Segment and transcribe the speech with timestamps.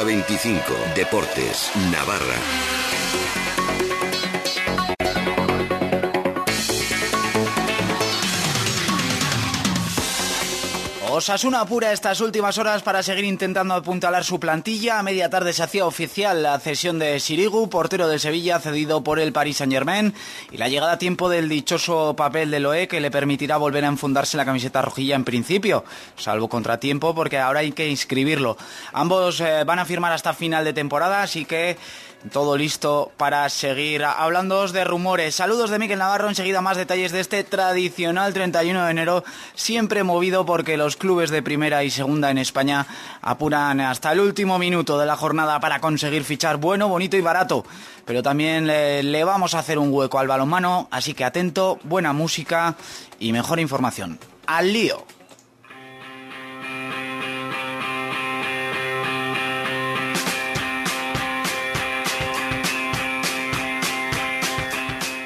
[0.00, 0.94] Hora 25.
[0.94, 1.70] Deportes.
[1.92, 3.39] Navarra.
[11.20, 14.98] Osasuna apura estas últimas horas para seguir intentando apuntalar su plantilla.
[14.98, 19.20] A media tarde se hacía oficial la cesión de Sirigu, portero de Sevilla, cedido por
[19.20, 20.14] el Paris Saint Germain,
[20.50, 23.88] y la llegada a tiempo del dichoso papel de Loé que le permitirá volver a
[23.88, 25.84] enfundarse la camiseta rojilla en principio,
[26.16, 28.56] salvo contratiempo porque ahora hay que inscribirlo.
[28.94, 31.76] Ambos eh, van a firmar hasta final de temporada, así que
[32.30, 35.34] todo listo para seguir hablando de rumores.
[35.34, 39.24] Saludos de Miguel Navarro, enseguida más detalles de este tradicional 31 de enero,
[39.54, 42.86] siempre movido porque los clubes de primera y segunda en España
[43.22, 47.64] apuran hasta el último minuto de la jornada para conseguir fichar bueno, bonito y barato.
[48.04, 52.12] Pero también le, le vamos a hacer un hueco al balonmano, así que atento, buena
[52.12, 52.76] música
[53.18, 54.18] y mejor información.
[54.46, 55.19] ¡Al lío!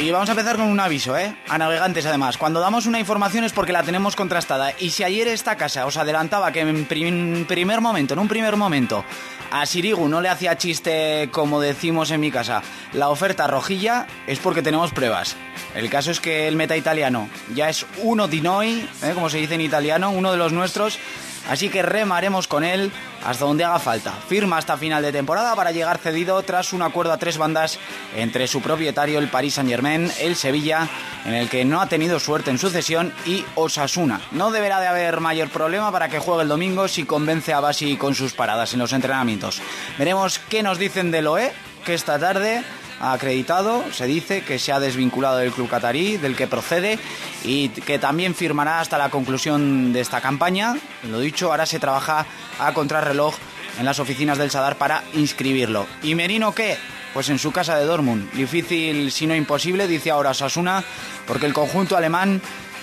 [0.00, 1.34] Y vamos a empezar con un aviso, ¿eh?
[1.48, 2.38] A navegantes, además.
[2.38, 4.72] Cuando damos una información es porque la tenemos contrastada.
[4.78, 9.04] Y si ayer esta casa os adelantaba que en primer momento, en un primer momento,
[9.50, 14.38] a Sirigu no le hacía chiste, como decimos en mi casa, la oferta rojilla, es
[14.38, 15.34] porque tenemos pruebas.
[15.74, 19.10] El caso es que el meta italiano ya es uno di noi, ¿eh?
[19.14, 21.00] como se dice en italiano, uno de los nuestros
[21.48, 22.92] Así que remaremos con él
[23.24, 24.12] hasta donde haga falta.
[24.12, 27.78] Firma hasta final de temporada para llegar cedido tras un acuerdo a tres bandas
[28.14, 30.88] entre su propietario, el Paris Saint Germain, el Sevilla,
[31.24, 34.20] en el que no ha tenido suerte en sucesión, y Osasuna.
[34.30, 37.96] No deberá de haber mayor problema para que juegue el domingo si convence a Basi
[37.96, 39.60] con sus paradas en los entrenamientos.
[39.98, 41.52] Veremos qué nos dicen de Loé,
[41.84, 42.62] que esta tarde
[43.00, 46.98] acreditado, se dice que se ha desvinculado del club catarí, del que procede,
[47.44, 50.76] y que también firmará hasta la conclusión de esta campaña.
[51.04, 52.26] Lo dicho, ahora se trabaja
[52.58, 53.34] a contrarreloj
[53.78, 55.86] en las oficinas del Sadar para inscribirlo.
[56.02, 56.76] ¿Y Merino qué?
[57.14, 58.30] Pues en su casa de Dortmund.
[58.32, 60.84] Difícil, si no imposible, dice ahora Sasuna,
[61.26, 62.42] porque el conjunto alemán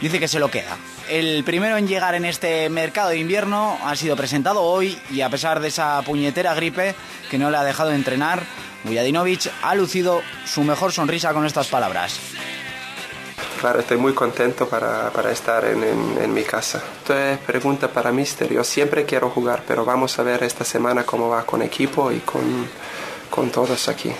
[0.00, 0.76] dice que se lo queda.
[1.08, 5.30] El primero en llegar en este mercado de invierno ha sido presentado hoy y a
[5.30, 6.94] pesar de esa puñetera gripe
[7.30, 8.42] que no le ha dejado entrenar,
[8.84, 12.18] Vujadinovic ha lucido su mejor sonrisa con estas palabras.
[13.60, 16.82] Claro, estoy muy contento para, para estar en, en, mi casa.
[16.98, 18.52] Esto es pregunta para Mister.
[18.52, 22.18] Yo siempre quiero jugar, pero vamos a ver esta semana cómo va con equipo y
[22.18, 22.68] con,
[23.36, 24.10] con todos aquí.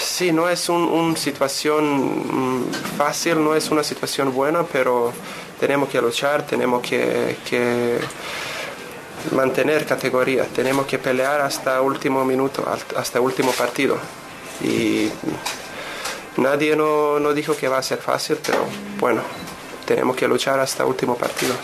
[0.00, 5.12] Sí, no es una situación mm, fácil, no es una situación buena, pero
[5.60, 7.98] tenemos que luchar, tenemos que, que
[9.32, 12.64] mantener categoría, tenemos que pelear hasta último minuto,
[12.96, 13.98] hasta último partido.
[14.62, 15.10] Y
[16.38, 18.64] nadie no, no dijo que va a ser fácil, pero
[18.98, 19.20] bueno,
[19.84, 21.54] tenemos que luchar hasta último partido.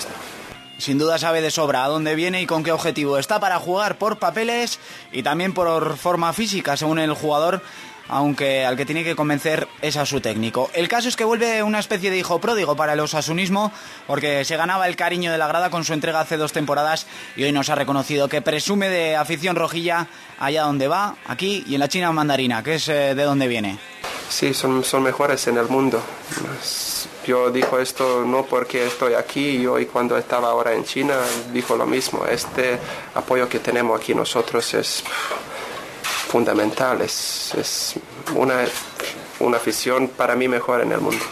[0.81, 3.19] Sin duda sabe de sobra a dónde viene y con qué objetivo.
[3.19, 4.79] Está para jugar por papeles
[5.13, 7.63] y también por forma física, según el jugador
[8.11, 10.69] aunque al que tiene que convencer es a su técnico.
[10.75, 13.73] El caso es que vuelve una especie de hijo pródigo para el osasunismo,
[14.07, 17.45] porque se ganaba el cariño de la grada con su entrega hace dos temporadas y
[17.45, 20.09] hoy nos ha reconocido que presume de afición rojilla
[20.41, 23.79] allá donde va, aquí y en la China mandarina, que es eh, de donde viene.
[24.29, 26.03] Sí, son, son mejores en el mundo.
[27.31, 31.15] Yo digo esto no porque estoy aquí, y hoy cuando estaba ahora en China
[31.53, 32.27] dijo lo mismo.
[32.27, 32.77] Este
[33.15, 35.05] apoyo que tenemos aquí nosotros es
[36.03, 37.95] fundamental, es, es
[38.35, 38.65] una,
[39.39, 41.25] una afición para mí mejor en el mundo.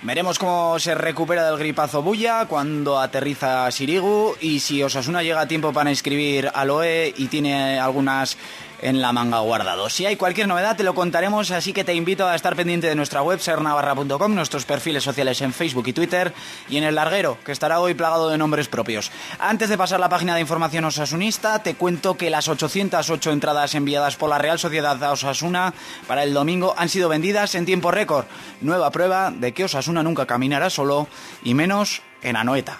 [0.00, 5.46] Veremos cómo se recupera del gripazo Bulla cuando aterriza Sirigu y si Osasuna llega a
[5.46, 8.38] tiempo para inscribir a Loe y tiene algunas
[8.82, 9.88] en la manga guardado.
[9.88, 12.94] Si hay cualquier novedad te lo contaremos, así que te invito a estar pendiente de
[12.94, 16.34] nuestra web sernavarra.com, nuestros perfiles sociales en Facebook y Twitter
[16.68, 19.10] y en el larguero, que estará hoy plagado de nombres propios.
[19.38, 24.16] Antes de pasar la página de información osasunista, te cuento que las 808 entradas enviadas
[24.16, 25.72] por la Real Sociedad a Osasuna
[26.06, 28.26] para el domingo han sido vendidas en tiempo récord.
[28.60, 31.06] Nueva prueba de que Osasuna nunca caminará solo
[31.44, 32.78] y menos en Anoeta.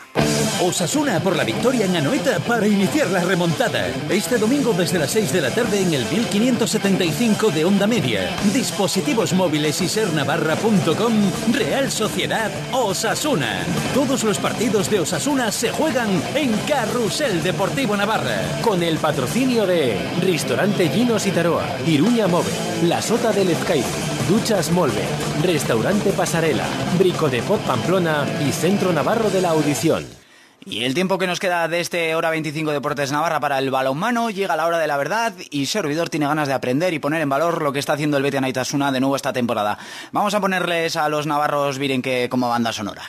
[0.60, 3.88] Osasuna por la victoria en Anoeta para iniciar la remontada.
[4.08, 8.30] Este domingo desde las 6 de la tarde en el 1575 de Onda Media.
[8.54, 11.12] Dispositivos móviles y sernavarra.com.
[11.52, 13.64] Real Sociedad Osasuna.
[13.92, 18.40] Todos los partidos de Osasuna se juegan en Carrusel Deportivo Navarra.
[18.62, 22.50] Con el patrocinio de Restaurante Ginos y Taroa, Iruña Move,
[22.84, 23.84] La Sota del Ezcaide,
[24.28, 25.04] Duchas Molve,
[25.42, 26.66] Restaurante Pasarela,
[26.98, 30.06] Brico de Pot Pamplona y Centro Navarro de la Audición.
[30.64, 34.30] Y el tiempo que nos queda de este hora 25 Deportes Navarra para el balonmano
[34.30, 37.28] llega la hora de la verdad y Servidor tiene ganas de aprender y poner en
[37.28, 39.76] valor lo que está haciendo el Betia Naitasuna de nuevo esta temporada.
[40.12, 43.02] Vamos a ponerles a los navarros que como banda sonora.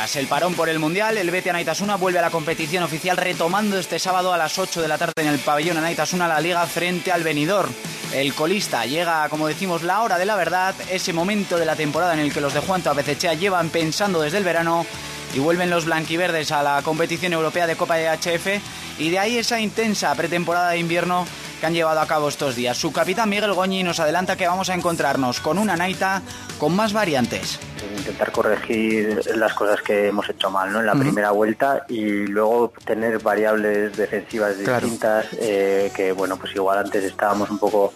[0.00, 3.78] Tras el parón por el Mundial, el Betis Anaitasuna vuelve a la competición oficial retomando
[3.78, 7.12] este sábado a las 8 de la tarde en el pabellón Anaitasuna la liga frente
[7.12, 7.70] al Benidorm.
[8.14, 12.14] El colista llega, como decimos, la hora de la verdad, ese momento de la temporada
[12.14, 14.86] en el que los de Juan Abecechea llevan pensando desde el verano
[15.34, 19.36] y vuelven los blanquiverdes a la competición europea de Copa de HF y de ahí
[19.36, 21.26] esa intensa pretemporada de invierno
[21.60, 22.76] que han llevado a cabo estos días.
[22.76, 26.22] Su capitán Miguel Goñi nos adelanta que vamos a encontrarnos con una Naita
[26.58, 27.60] con más variantes.
[27.98, 30.80] Intentar corregir las cosas que hemos hecho mal ¿no?
[30.80, 36.78] en la primera vuelta y luego tener variables defensivas distintas eh, que bueno pues igual
[36.78, 37.92] antes estábamos un poco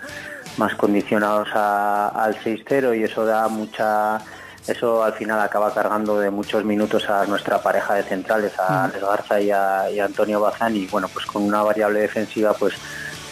[0.58, 4.20] más condicionados al 6-0 y eso da mucha
[4.66, 9.00] eso al final acaba cargando de muchos minutos a nuestra pareja de centrales, a Alex
[9.00, 12.74] Garza y a, Antonio Bazán y bueno pues con una variable defensiva pues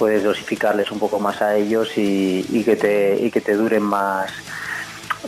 [0.02, 4.32] puedes dosificarles un poco más a ellos y, que, te, y que te duren más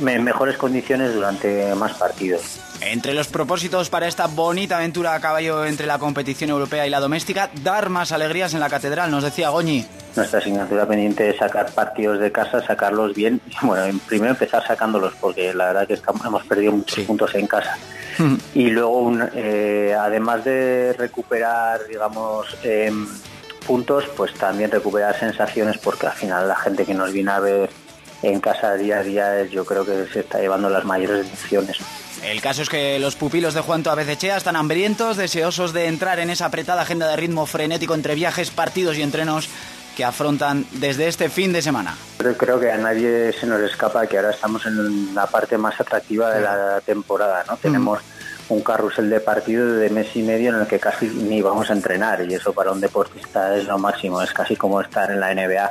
[0.05, 2.59] en mejores condiciones durante más partidos.
[2.81, 6.99] Entre los propósitos para esta bonita aventura a caballo entre la competición europea y la
[6.99, 9.87] doméstica, dar más alegrías en la catedral, nos decía Goñi.
[10.17, 13.41] Nuestra asignatura pendiente es sacar partidos de casa, sacarlos bien.
[13.63, 17.79] Bueno, primero empezar sacándolos, porque la verdad que hemos perdido muchos puntos en casa.
[18.19, 18.35] Hmm.
[18.55, 23.07] Y luego, eh, además de recuperar, digamos, em,
[23.67, 27.71] puntos, pues también recuperar sensaciones porque al final la gente que nos viene a ver
[28.23, 31.79] en casa día a día yo creo que se está llevando las mayores decisiones.
[32.23, 36.31] El caso es que los pupilos de Juan Abecechea están hambrientos, deseosos de entrar en
[36.31, 39.49] esa apretada agenda de ritmo frenético entre viajes, partidos y entrenos
[39.95, 41.97] que afrontan desde este fin de semana.
[42.37, 46.31] creo que a nadie se nos escapa que ahora estamos en la parte más atractiva
[46.31, 47.57] de la temporada, ¿no?
[47.59, 48.01] Tenemos
[48.49, 51.73] un carrusel de partido de mes y medio en el que casi ni vamos a
[51.73, 55.35] entrenar y eso para un deportista es lo máximo, es casi como estar en la
[55.35, 55.71] NBA.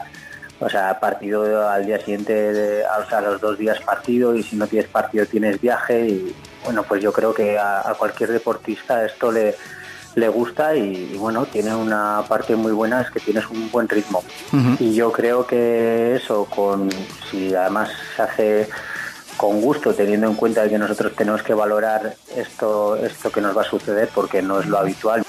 [0.60, 4.66] O sea, partido al día siguiente, o sea, los dos días partido y si no
[4.66, 9.56] tienes partido tienes viaje y bueno, pues yo creo que a, cualquier deportista esto le,
[10.16, 14.24] le gusta y, bueno, tiene una parte muy buena, es que tienes un buen ritmo.
[14.80, 16.90] Y yo creo que eso, con
[17.30, 18.70] si además se hace
[19.44, 23.64] con gusto, teniendo en cuenta que nosotros tenemos que valorar esto, esto que nos va
[23.64, 25.22] a suceder porque no es lo habitual.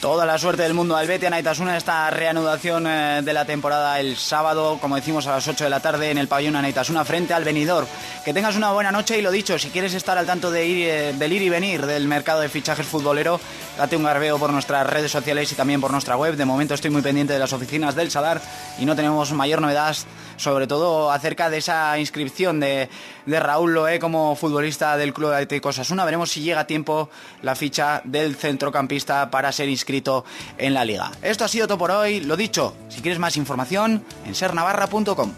[0.00, 4.16] Toda la suerte del mundo al Betis Anaitasuna esta reanudación eh, de la temporada el
[4.16, 7.42] sábado, como decimos a las 8 de la tarde en el pabellón Anaitasuna frente al
[7.42, 7.84] venidor.
[8.24, 10.88] Que tengas una buena noche y lo dicho, si quieres estar al tanto de ir,
[10.88, 13.40] eh, del ir y venir del mercado de fichajes futbolero,
[13.76, 16.36] date un garbeo por nuestras redes sociales y también por nuestra web.
[16.36, 18.40] De momento estoy muy pendiente de las oficinas del Sadar
[18.78, 19.96] y no tenemos mayor novedad
[20.38, 22.88] sobre todo acerca de esa inscripción de,
[23.26, 26.04] Raúl Loé como futbolista del Club Atlético Osasuna.
[26.04, 27.10] Veremos si llega a tiempo
[27.42, 30.24] la ficha del centrocampista para ser inscrito
[30.56, 31.10] en la liga.
[31.22, 32.20] Esto ha sido todo por hoy.
[32.20, 35.32] Lo dicho, si quieres más información, en sernavarra.com.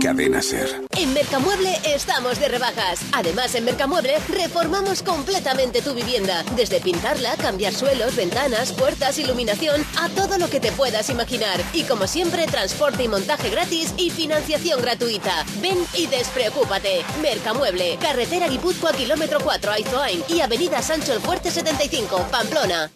[0.00, 0.83] Cadena Ser.
[1.04, 3.00] En Mercamueble estamos de rebajas.
[3.12, 6.42] Además, en Mercamueble reformamos completamente tu vivienda.
[6.56, 11.60] Desde pintarla, cambiar suelos, ventanas, puertas, iluminación, a todo lo que te puedas imaginar.
[11.74, 15.44] Y como siempre, transporte y montaje gratis y financiación gratuita.
[15.60, 17.04] Ven y despreocúpate.
[17.20, 22.90] Mercamueble, carretera Guipúzcoa, kilómetro 4, Aizoain y avenida Sancho el Fuerte 75, Pamplona.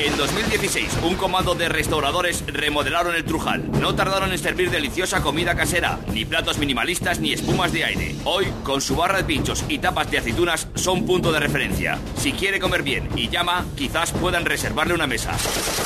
[0.00, 3.68] En 2016, un comando de restauradores remodelaron el Trujal.
[3.80, 8.14] No tardaron en servir deliciosa comida casera, ni platos minimalistas ni espumas de aire.
[8.24, 11.98] Hoy, con su barra de pinchos y tapas de aceitunas, son punto de referencia.
[12.16, 15.36] Si quiere comer bien y llama, quizás puedan reservarle una mesa.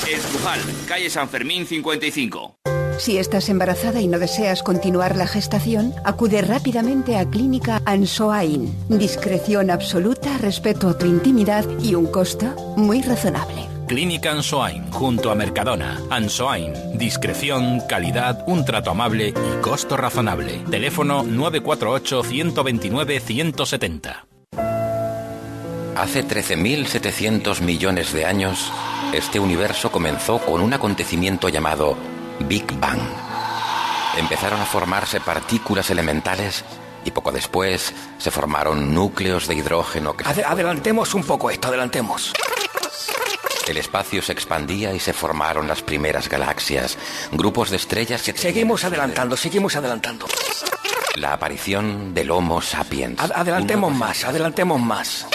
[0.06, 2.56] El Trujal, calle San Fermín 55.
[2.98, 8.76] Si estás embarazada y no deseas continuar la gestación, acude rápidamente a Clínica Ansoain.
[8.90, 13.71] Discreción absoluta, respeto a tu intimidad y un costo muy razonable.
[13.92, 16.00] Clínica Ansoain, junto a Mercadona.
[16.08, 20.62] Ansoain, discreción, calidad, un trato amable y costo razonable.
[20.70, 24.24] Teléfono 948-129-170.
[25.94, 28.72] Hace 13.700 millones de años,
[29.12, 31.98] este universo comenzó con un acontecimiento llamado
[32.48, 33.02] Big Bang.
[34.16, 36.64] Empezaron a formarse partículas elementales
[37.04, 40.24] y poco después se formaron núcleos de hidrógeno que...
[40.24, 42.32] adelantemos un poco esto, adelantemos.
[43.66, 46.98] El espacio se expandía y se formaron las primeras galaxias,
[47.30, 48.32] grupos de estrellas que...
[48.36, 50.26] Seguimos adelantando, seguimos adelantando.
[51.14, 53.20] La aparición del Homo sapiens.
[53.20, 55.26] adelantemos más, adelantemos más.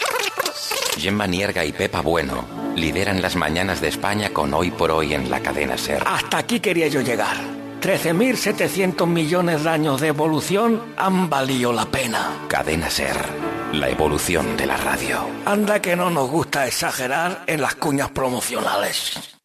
[0.97, 5.29] Gemma Nierga y Pepa Bueno lideran las mañanas de España con Hoy por Hoy en
[5.29, 6.03] la cadena SER.
[6.05, 7.37] Hasta aquí quería yo llegar.
[7.81, 12.31] 13.700 millones de años de evolución han valido la pena.
[12.47, 15.19] Cadena SER la evolución de la radio.
[15.45, 19.36] Anda que no nos gusta exagerar en las cuñas promocionales.